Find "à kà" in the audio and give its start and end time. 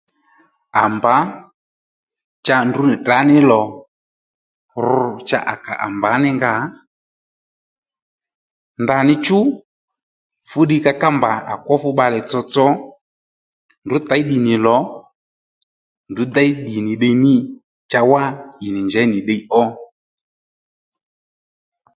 5.53-5.73